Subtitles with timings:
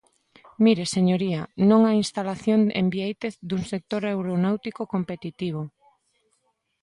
[0.65, 5.61] Mire, señoría, non á instalación en Biéitez dun sector aeronáutico competitivo.